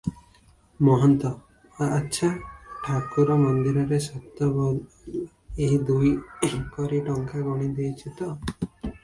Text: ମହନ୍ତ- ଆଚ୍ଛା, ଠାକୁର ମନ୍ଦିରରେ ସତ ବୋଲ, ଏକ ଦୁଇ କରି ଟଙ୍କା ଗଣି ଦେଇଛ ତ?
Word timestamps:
ମହନ୍ତ- 0.85 1.33
ଆଚ୍ଛା, 1.87 2.29
ଠାକୁର 2.87 3.35
ମନ୍ଦିରରେ 3.43 3.99
ସତ 4.07 4.49
ବୋଲ, 4.57 5.21
ଏକ 5.69 5.79
ଦୁଇ 5.91 6.11
କରି 6.79 7.05
ଟଙ୍କା 7.11 7.47
ଗଣି 7.51 7.71
ଦେଇଛ 7.79 8.17
ତ? 8.19 8.35